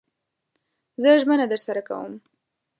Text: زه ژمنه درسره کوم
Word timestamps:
زه 1.01 1.09
ژمنه 1.21 1.45
درسره 1.51 1.81
کوم 1.87 2.13